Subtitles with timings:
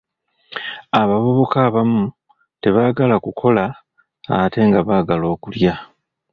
[1.01, 2.03] Abavubuka abamu
[2.61, 3.63] tebaagala kukola
[4.39, 5.73] ate nga baagala okulya.